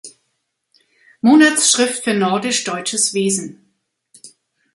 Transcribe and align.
Monatsschrift 1.21 2.03
für 2.03 2.15
nordisch-deutsches 2.15 3.13
Wesen. 3.13 3.71